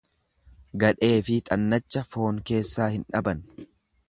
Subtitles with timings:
[0.83, 3.47] Gadheefi xannacha foon keessaa hin dhaban.